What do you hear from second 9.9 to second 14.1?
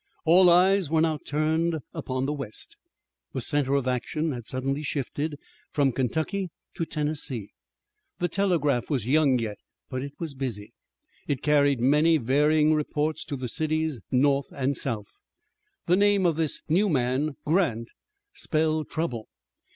but it was busy. It carried many varying reports to the cities